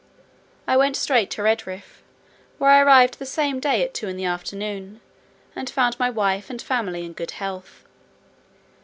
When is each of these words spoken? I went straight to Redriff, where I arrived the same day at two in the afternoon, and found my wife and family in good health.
I 0.65 0.77
went 0.77 0.95
straight 0.95 1.29
to 1.29 1.43
Redriff, 1.43 2.01
where 2.57 2.71
I 2.71 2.79
arrived 2.79 3.19
the 3.19 3.25
same 3.27 3.59
day 3.59 3.83
at 3.83 3.93
two 3.93 4.07
in 4.07 4.17
the 4.17 4.25
afternoon, 4.25 4.99
and 5.55 5.69
found 5.69 5.99
my 5.99 6.09
wife 6.09 6.49
and 6.49 6.59
family 6.59 7.05
in 7.05 7.13
good 7.13 7.29
health. 7.37 7.83